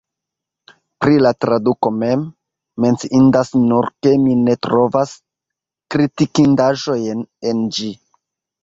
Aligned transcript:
Pri 1.03 1.19
la 1.23 1.31
traduko 1.45 1.91
mem, 1.97 2.23
menciindas 2.85 3.53
nur, 3.67 3.91
ke 4.07 4.15
mi 4.25 4.35
ne 4.47 4.57
trovas 4.69 5.15
kritikindaĵojn 5.97 7.25
en 7.53 7.65
ĝi. 7.79 7.95